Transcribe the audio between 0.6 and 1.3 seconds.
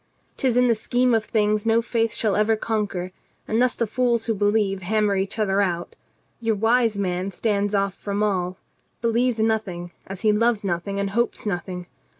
the scheme of